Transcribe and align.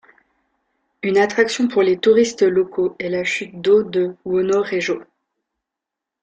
Une 1.03 1.19
attraction 1.19 1.67
pour 1.67 1.83
les 1.83 1.99
touristes 1.99 2.41
locaux 2.41 2.95
est 2.97 3.09
la 3.09 3.23
chute 3.23 3.61
d'eau 3.61 3.83
de 3.83 4.15
Wonorejo. 4.25 5.03